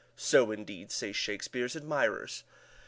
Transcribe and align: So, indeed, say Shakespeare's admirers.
So, 0.17 0.49
indeed, 0.51 0.91
say 0.91 1.11
Shakespeare's 1.11 1.75
admirers. 1.75 2.43